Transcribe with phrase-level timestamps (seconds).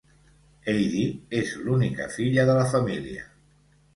[0.71, 1.03] Heidi
[1.41, 3.29] és l'única filla de la família.